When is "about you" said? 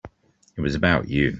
0.73-1.29